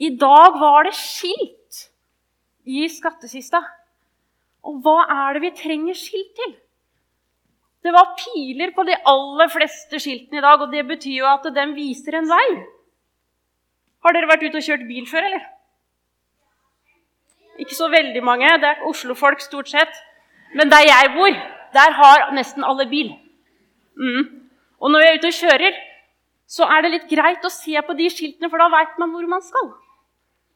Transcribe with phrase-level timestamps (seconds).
[0.00, 1.84] I dag var det skilt
[2.64, 3.60] i skattkista.
[4.64, 6.54] Og hva er det vi trenger skilt til?
[7.84, 11.46] Det var piler på de aller fleste skiltene i dag, og det betyr jo at
[11.56, 12.48] de viser en vei.
[14.04, 15.46] Har dere vært ute og kjørt bil før, eller?
[17.60, 18.48] Ikke så veldig mange.
[18.60, 19.92] Det er Oslo-folk stort sett.
[20.56, 21.36] Men der jeg bor,
[21.76, 23.12] der har nesten alle bil.
[24.00, 24.24] Mm.
[24.80, 25.76] Og når vi er ute og kjører,
[26.48, 29.28] så er det litt greit å se på de skiltene, for da veit man hvor
[29.28, 29.68] man skal.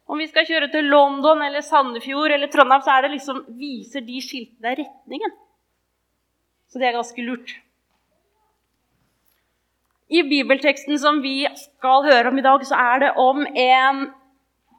[0.04, 4.04] Om vi skal kjøre til London eller Sandefjord eller Trondheim, så er det liksom, viser
[4.04, 5.32] de skiltene retningen.
[6.68, 7.54] Så det er ganske lurt.
[10.12, 14.02] I bibelteksten som vi skal høre om i dag, så er det om en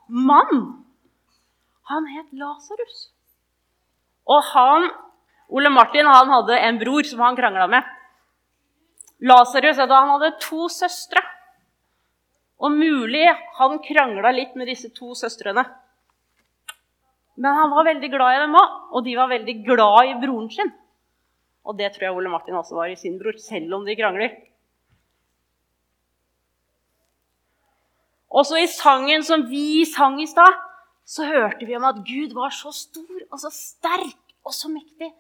[0.08, 0.62] mann.
[1.90, 3.10] Han het Lasarus.
[4.30, 4.90] Og han,
[5.50, 7.90] Ole Martin han hadde en bror som han krangla med.
[9.26, 11.22] Lasarus han hadde to søstre.
[12.64, 13.26] Og mulig
[13.58, 15.66] han krangla litt med disse to søstrene.
[17.36, 20.50] Men han var veldig glad i dem òg, og de var veldig glad i broren
[20.54, 20.72] sin.
[21.66, 24.38] Og det tror jeg Ole Martin også var i sin bror, selv om de krangler.
[28.36, 30.62] Også i sangen som vi sang i stad,
[31.06, 35.12] så hørte vi om at Gud var så stor og så sterk og så mektig.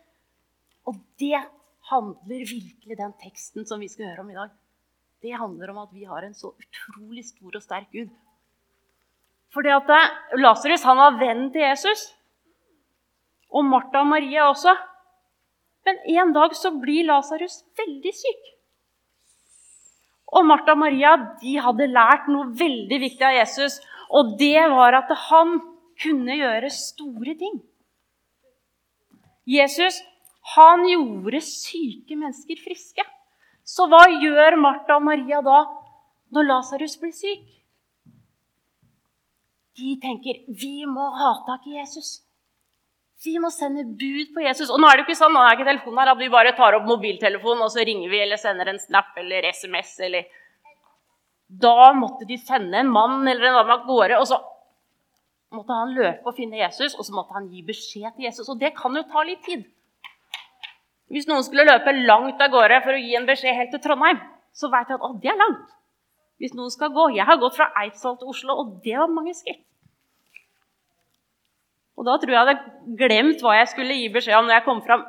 [0.87, 1.37] Og det
[1.91, 4.53] handler virkelig den teksten som vi skal høre om i dag
[5.25, 8.11] det handler om at vi har en så utrolig stor og sterk Gud.
[9.55, 12.09] Fordi at eh, Lasarus var vennen til Jesus.
[13.55, 14.75] Og Martha og Maria også.
[15.85, 18.51] Men en dag så blir Lasarus veldig syk.
[20.35, 23.79] Og Martha og Maria de hadde lært noe veldig viktig av Jesus.
[24.11, 25.59] Og det var at han
[26.01, 27.61] kunne gjøre store ting.
[29.45, 30.01] Jesus
[30.55, 33.05] han gjorde syke mennesker friske.
[33.65, 35.63] Så hva gjør Martha og Maria da
[36.35, 37.43] når Lasarus blir syk?
[39.75, 42.21] De tenker vi må ha tak i Jesus.
[43.25, 44.69] Vi må sende bud på Jesus.
[44.69, 46.77] Og nå er det ikke sånn, nå er ikke telefonen her, at vi bare tar
[46.77, 49.95] opp mobiltelefonen og så ringer vi eller sender en snap eller SMS.
[50.07, 50.27] eller...
[51.45, 54.19] Da måtte de sende en mann eller en dame av gårde.
[54.19, 54.39] og så
[55.55, 58.49] måtte han løpe og finne Jesus, og så måtte han gi beskjed til Jesus.
[58.51, 59.65] Og det kan jo ta litt tid.
[61.13, 64.21] Hvis noen skulle løpe langt av gårde for å gi en beskjed helt til Trondheim,
[64.55, 65.73] så vet jeg at å, det er langt.
[66.41, 69.35] Hvis noen skal gå Jeg har gått fra Eidsvoll til Oslo, og det var mange
[69.37, 69.63] skritt.
[71.95, 74.65] Og da tror jeg jeg hadde glemt hva jeg skulle gi beskjed om når jeg
[74.65, 75.05] kom fram.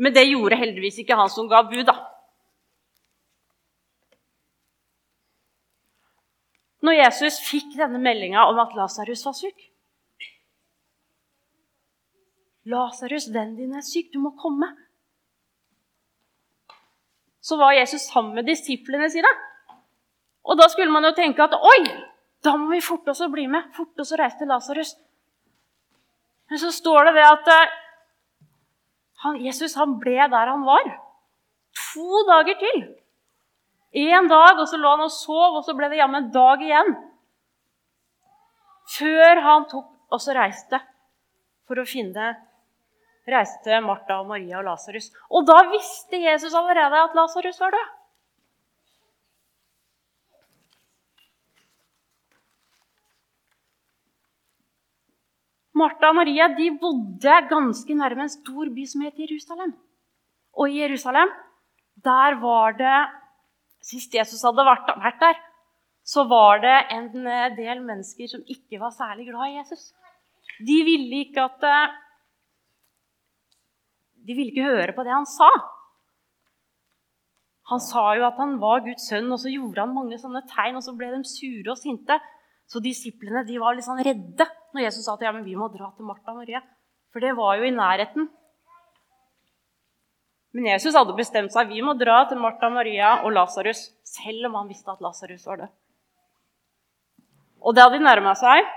[0.00, 1.96] Men det gjorde heldigvis ikke han som ga bud, da.
[6.86, 9.64] Når Jesus fikk denne meldinga om at Lasarus var syk
[12.66, 14.08] Lasarus, vennen din er syk.
[14.12, 14.68] Du må komme
[17.46, 19.30] så var Jesus sammen med disiplene sine.
[20.46, 21.80] Og da skulle man jo tenke at oi,
[22.42, 23.68] da må vi forte oss å bli med.
[23.76, 24.94] Forte oss å reise til Lasarus.
[26.50, 27.74] Men så står det ved at eh,
[29.24, 30.90] han, Jesus han ble der han var.
[31.94, 32.84] To dager til.
[33.96, 36.62] Én dag, og så lå han og sov, og så ble det jammen en dag
[36.62, 36.92] igjen.
[38.96, 40.78] Før han tok og så reiste
[41.66, 42.34] for å finne
[43.26, 45.10] reiste Martha og Maria og Lasarus.
[45.30, 47.94] Og da visste Jesus allerede at Lasarus var død.
[55.76, 59.74] Martha og Maria de bodde ganske nærme en stor by som het Jerusalem.
[60.56, 61.34] Og i Jerusalem
[62.04, 62.98] der var det
[63.86, 65.36] Sist Jesus hadde vært, der,
[66.02, 67.04] så var det en
[67.54, 69.92] del mennesker som ikke var særlig glad i Jesus.
[70.58, 71.94] De ville ikke at eh,
[74.26, 75.48] de ville ikke høre på det han sa.
[77.70, 80.78] Han sa jo at han var Guds sønn, og så gjorde han mange sånne tegn,
[80.78, 82.18] og så ble de sure og sinte.
[82.70, 85.68] Så disiplene de var litt sånn redde når Jesus sa at ja, men vi må
[85.72, 86.62] dra til Martha og Maria.
[87.14, 88.28] For det var jo i nærheten.
[90.56, 94.58] Men Jesus hadde bestemt seg vi må dra til Martha, Maria og Lasarus, selv om
[94.60, 95.74] han visste at Lasarus var død.
[97.66, 98.68] Og det hadde de nærma seg,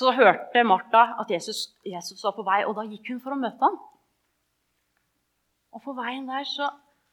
[0.00, 3.40] så hørte Martha at Jesus, Jesus, var på vei, og da gikk hun for å
[3.40, 3.76] møte ham.
[5.76, 6.70] Og på veien der, så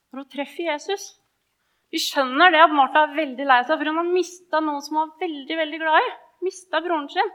[0.08, 1.04] Når hun treffer Jesus
[1.92, 4.98] Vi skjønner det at Martha er veldig lei seg, for hun har mista noen som
[4.98, 6.16] hun var veldig veldig glad i.
[6.48, 7.30] Mista broren sin.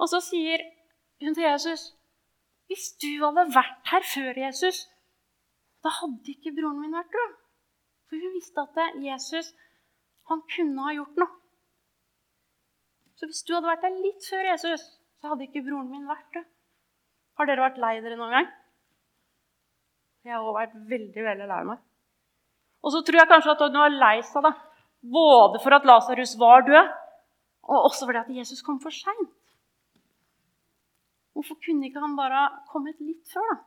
[0.00, 0.62] Og så sier
[1.24, 1.88] hun til Jesus
[2.70, 4.86] Hvis du hadde vært her før Jesus,
[5.84, 7.36] da hadde ikke broren min vært død.
[8.08, 9.52] For hun visste at Jesus
[10.30, 11.41] han kunne ha gjort noe.
[13.22, 14.82] Så hvis du hadde vært der litt før Jesus,
[15.22, 16.40] så hadde ikke broren min vært det.
[17.38, 18.48] Har dere vært lei dere noen gang?
[20.26, 21.84] Jeg har også vært veldig veldig lei meg.
[22.82, 24.50] Og så tror jeg kanskje at hun var lei seg, da.
[25.14, 26.90] Både for at Lasarus var død,
[27.70, 29.30] og også fordi at Jesus kom for seint.
[31.38, 32.40] Hvorfor kunne ikke han bare
[32.72, 33.60] kommet litt før, da?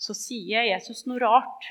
[0.00, 1.68] Så sier Jesus noe rart.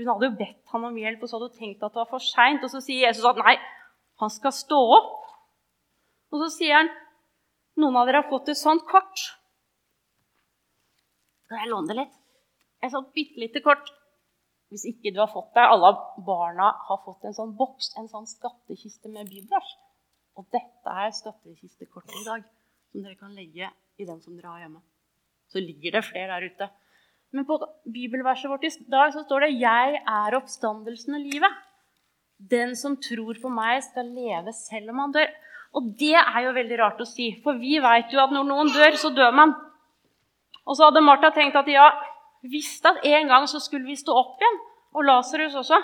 [0.00, 2.08] Hun hadde jo bedt ham om hjelp og så hadde hun tenkt at det var
[2.08, 2.62] for seint.
[2.64, 3.58] Og så sier Jesus at nei,
[4.22, 5.16] han skal stå opp.
[6.32, 6.88] Og så sier han
[7.80, 9.26] noen av dere har fått et sånt kort.
[11.50, 12.16] Kan jeg låne det litt?
[12.80, 13.92] Et sånt bitte lite kort.
[14.72, 15.90] Hvis ikke du har fått det Alle
[16.24, 19.72] barna har fått en sånn boks, en sånn skattkiste med bibler.
[20.38, 22.46] Og dette er skattekistekortet i dag,
[22.88, 23.68] som dere kan legge
[24.00, 24.80] i den som dere har hjemme.
[25.50, 26.70] Så ligger det flere der ute.
[27.32, 31.58] Men på bibelverset vårt i dag så står det 'Jeg er oppstandelsen og livet'.
[32.50, 35.30] Den som tror på meg, skal leve selv om han dør.
[35.74, 38.72] Og det er jo veldig rart å si, for vi veit jo at når noen
[38.74, 39.54] dør, så dør man.
[40.66, 41.90] Og så hadde Martha tenkt at ja,
[42.42, 44.58] visst at en gang så skulle vi stå opp igjen.
[44.94, 45.78] Og Lasarus også.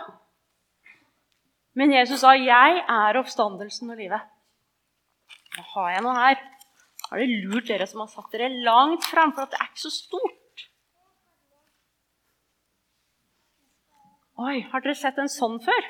[1.75, 4.27] Men Jesus sa, 'Jeg er oppstandelsen og livet'.
[5.57, 6.37] Nå har jeg noe her.
[7.11, 9.85] Har det lurt dere som har satt dere langt fram, for at det er ikke
[9.87, 10.36] så stort?
[14.37, 15.87] Oi, har dere sett en sånn før?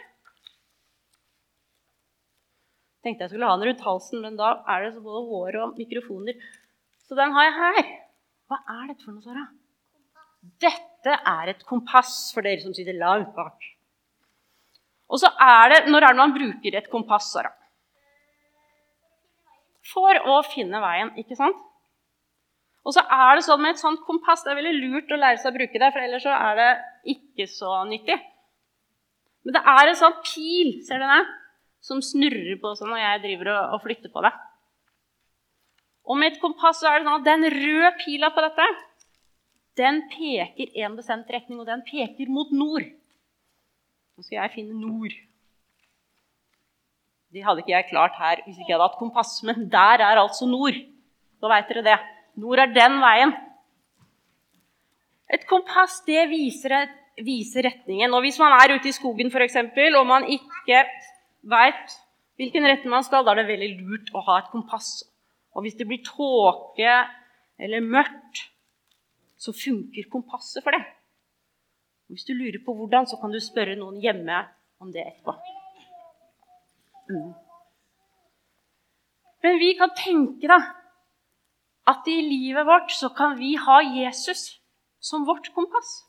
[3.02, 6.38] Tenkte jeg skulle ha den rundt halsen, men da er det både hår og mikrofoner.
[7.06, 7.88] Så den har jeg her.
[8.46, 9.42] Hva er dette for noe, Sara?
[10.62, 13.66] Dette er et kompass for dere som sitter langt bak.
[15.10, 17.50] Og så er det Når er det man bruker et kompass, Sara?
[19.90, 21.58] For å finne veien, ikke sant?
[22.86, 25.42] Og så er det sånn med et sånt kompass Det er veldig lurt å lære
[25.42, 26.70] seg å bruke det, for ellers så er det
[27.16, 28.18] ikke så nyttig.
[29.46, 31.28] Men det er en sånn pil ser du den,
[31.86, 34.32] som snurrer på sånn når jeg driver og, flytter på det.
[36.06, 38.66] Og med et kompass så er det sånn at den røde pila på dette
[39.76, 42.86] den peker en bestemt retning, og den peker mot nord.
[44.16, 45.12] Nå skal jeg finne nord.
[47.34, 50.22] De hadde ikke jeg klart her hvis ikke jeg hadde hatt kompass, men der er
[50.22, 50.78] altså nord.
[51.42, 51.96] Da veit dere det.
[52.40, 53.34] Nord er den veien.
[55.36, 56.86] Et kompass det viser,
[57.24, 58.12] viser retningen.
[58.14, 60.82] Og hvis man er ute i skogen for eksempel, og man ikke
[61.46, 61.96] veit
[62.36, 65.00] hvilken retning man skal, da er det veldig lurt å ha et kompass.
[65.56, 66.98] Og hvis det blir tåke
[67.56, 68.44] eller mørkt,
[69.40, 70.82] så funker kompasset for det.
[72.12, 74.44] Hvis du lurer på hvordan, så kan du spørre noen hjemme
[74.80, 75.34] om det etterpå.
[77.10, 77.32] Mm.
[79.46, 80.58] Men vi kan tenke da,
[81.86, 84.58] at i livet vårt så kan vi ha Jesus
[85.00, 86.02] som vårt kompass.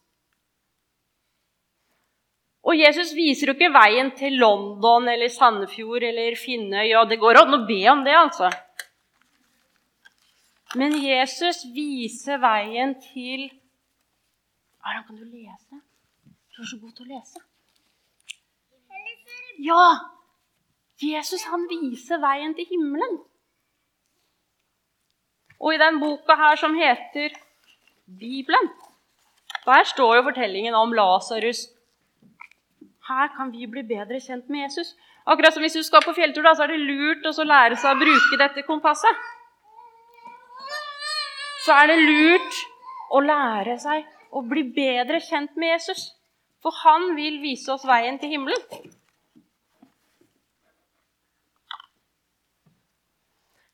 [2.68, 6.92] Og Jesus viser jo ikke veien til London eller Sandefjord eller Finnøy.
[7.00, 8.50] og Det går an å be om det, altså.
[10.76, 13.48] Men Jesus viser veien til
[14.84, 15.80] Aron, kan du lese?
[16.52, 17.42] Du er så god til å lese.
[19.64, 19.88] Ja!
[20.98, 23.20] Jesus han viser veien til himmelen.
[25.62, 27.36] Og i den boka her som heter
[28.06, 28.70] Bibelen,
[29.66, 31.68] der står jo fortellingen om Lasarus.
[33.08, 34.96] Her kan vi bli bedre kjent med Jesus.
[35.26, 37.96] Akkurat som hvis du skal på fjelltur, da, så er det lurt å lære seg
[37.96, 39.28] å bruke dette kompasset
[41.68, 42.60] så er det lurt
[43.12, 44.06] å lære seg
[44.36, 46.12] å bli bedre kjent med Jesus.
[46.64, 48.62] For han vil vise oss veien til himmelen.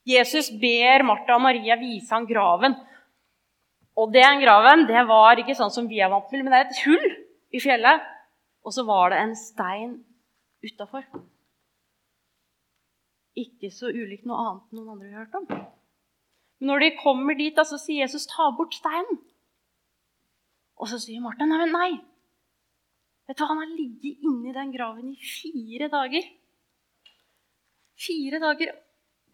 [0.10, 2.75] Jesus ber Martha og Maria vise ham graven.
[3.96, 6.72] Og den graven det var ikke sånn som vi er vant til, men det er
[6.72, 7.08] et hull
[7.53, 8.10] i fjellet.
[8.63, 9.93] Og så var det en stein
[10.63, 11.05] utafor.
[13.39, 15.48] Ikke så ulikt noe annet noen andre har hørt om.
[15.50, 19.20] Men Når de kommer dit, så sier Jesus 'ta bort steinen'.
[20.79, 21.91] Og så sier Martha nei, men nei.
[23.27, 26.24] Vet du, Han har ligget inni den graven i fire dager.
[27.96, 28.74] Fire dager.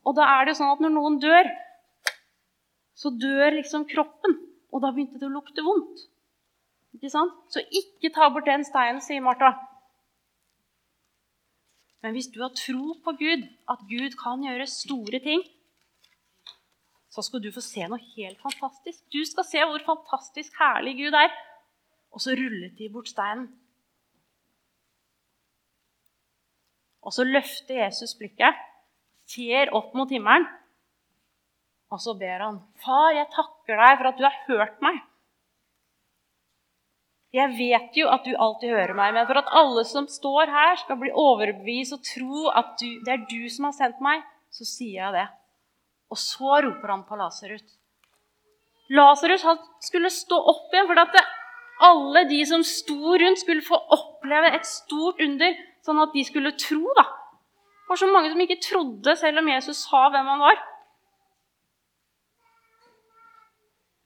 [0.05, 1.50] Og da er det jo sånn at når noen dør,
[2.95, 4.38] så dør liksom kroppen.
[4.74, 6.05] Og da begynte det å lukte vondt.
[6.98, 7.36] Ikke sant?
[7.53, 9.53] Så ikke ta bort den steinen, sier Martha.
[12.03, 15.43] Men hvis du har tro på Gud, at Gud kan gjøre store ting,
[17.10, 19.01] så skal du få se noe helt fantastisk.
[19.12, 21.34] Du skal se hvor fantastisk herlig Gud er.
[22.15, 23.50] Og så rullet de bort steinen.
[27.05, 28.55] Og så løfter Jesus blikket,
[29.29, 30.46] ser opp mot himmelen,
[31.89, 35.08] og så ber han, 'Far, jeg takker deg for at du har hørt meg.'
[37.36, 40.79] Jeg vet jo at du alltid hører meg, men for at alle som står her,
[40.81, 44.65] skal bli overbevist og tro at du, det er du som har sendt meg, så
[44.65, 45.27] sier jeg det.
[46.09, 47.67] Og så roper han på Lasarus.
[48.89, 49.45] Lasarus
[49.86, 51.19] skulle stå opp igjen, for at
[51.86, 55.53] alle de som sto rundt, skulle få oppleve et stort under,
[55.86, 56.81] sånn at de skulle tro.
[56.98, 57.05] da.
[57.05, 60.65] Det var så mange som ikke trodde, selv om Jesus sa hvem han var.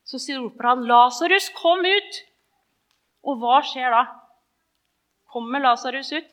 [0.04, 2.22] Så roper han, 'Lasarus, kom ut!'
[3.24, 4.04] Og hva skjer da?
[5.34, 6.30] Kommer Lasarus ut?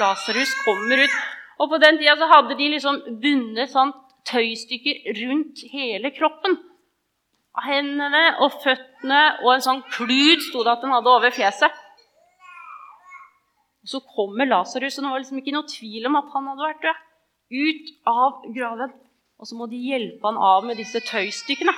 [0.00, 1.16] Lasarus kommer ut.
[1.60, 3.92] Og på den tida så hadde de liksom bundet sånn
[4.28, 6.56] tøystykker rundt hele kroppen
[7.52, 11.80] av hendene og føttene, og en sånn klud sto det at den hadde over fjeset.
[13.82, 16.68] Og Så kommer Lasarus, og det var liksom ikke noe tvil om at han hadde
[16.68, 17.08] vært død.
[17.52, 18.92] Ut av graven.
[19.42, 21.74] Og så må de hjelpe han av med disse tøystykkene.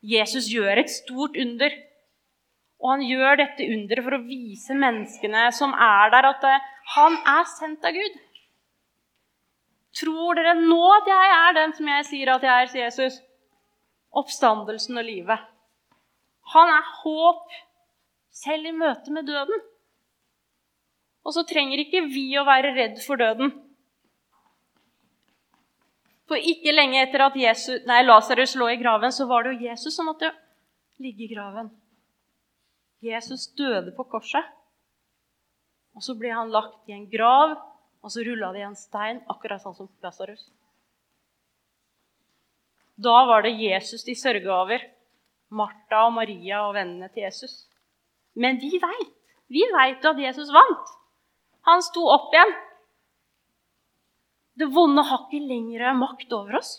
[0.00, 1.74] Jesus gjør et stort under.
[2.80, 7.18] Og han gjør dette underet for å vise menneskene som er der, at eh, han
[7.28, 8.16] er sendt av Gud.
[10.00, 13.18] Tror dere nå at jeg er den som jeg sier at jeg er, sier Jesus?
[14.16, 15.44] Oppstandelsen og livet.
[16.54, 17.58] Han er håp
[18.34, 19.60] selv i møte med døden.
[21.26, 23.52] Og så trenger ikke vi å være redd for døden.
[26.30, 29.96] For ikke lenge etter at Jesus, Lasarus lå i graven, så var det jo Jesus
[29.96, 30.30] som måtte
[31.02, 31.72] ligge i graven.
[33.02, 34.46] Jesus døde på korset.
[35.96, 37.56] Og så ble han lagt i en grav
[38.00, 40.46] og så rulla i en stein, akkurat sånn som Lasarus.
[43.00, 44.84] Da var det Jesus de sørga over.
[45.50, 47.64] Martha og Maria og vennene til Jesus.
[48.38, 49.16] Men vi veit
[49.50, 50.90] vi veit at Jesus vant.
[51.66, 52.52] Han sto opp igjen.
[54.60, 56.74] Det vonde har ikke lenger makt over oss.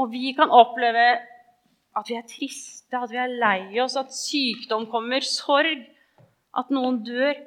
[0.00, 1.04] Og vi kan oppleve
[1.96, 5.84] at vi er triste, at vi er lei oss, at sykdom kommer, sorg,
[6.58, 7.38] at noen dør.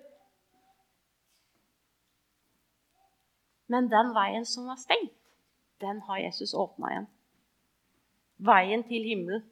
[3.74, 5.16] Men den veien som var stengt,
[5.84, 7.10] den har Jesus åpna igjen.
[8.44, 9.44] Veien til himmelen.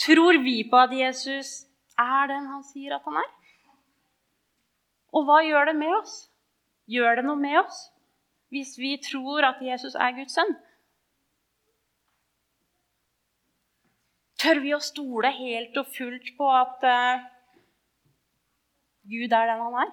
[0.00, 1.66] Tror vi på at Jesus
[2.00, 3.28] er den han sier at han er?
[5.12, 6.16] Og hva gjør det med oss?
[6.88, 7.86] Gjør det noe med oss
[8.54, 10.54] hvis vi tror at Jesus er Guds sønn?
[14.36, 17.24] Tør vi å stole helt og fullt på at uh,
[19.08, 19.92] Gud er den han er?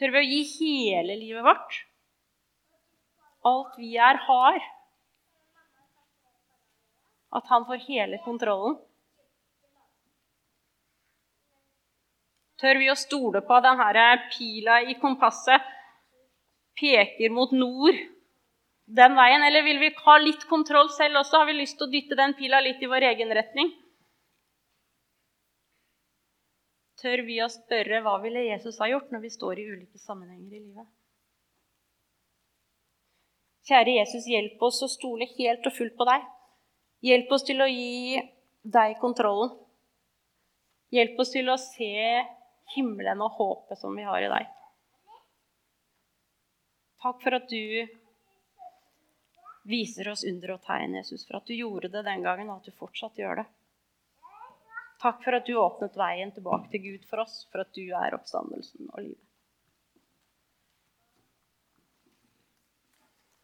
[0.00, 1.80] Tør vi å gi hele livet vårt?
[3.46, 4.60] Alt vi er, har.
[7.36, 8.78] At han får hele kontrollen.
[12.60, 15.68] Tør vi å stole på denne pila i kompasset
[16.80, 18.00] peker mot nord
[19.00, 19.44] den veien?
[19.46, 21.42] Eller vil vi ha litt kontroll selv også?
[21.42, 23.70] Har vi lyst til å dytte den pila litt i vår egen retning?
[27.00, 30.52] tør vi å spørre hva ville Jesus ha gjort når vi står i ulike sammenhenger
[30.52, 30.88] i livet.
[33.70, 36.28] Kjære Jesus, hjelp oss å stole helt og fullt på deg.
[37.06, 38.20] Hjelp oss til å gi
[38.76, 39.52] deg kontrollen.
[40.90, 41.92] Hjelp oss til å se
[42.74, 44.48] himmelen og håpet som vi har i deg.
[47.00, 47.86] Takk for at du
[49.70, 52.68] viser oss under og tegn, Jesus, for at du gjorde det den gangen, og at
[52.68, 53.46] du fortsatt gjør det.
[55.00, 58.16] Takk for at du åpnet veien tilbake til Gud for oss, for at du er
[58.16, 59.29] oppstandelsen og livet.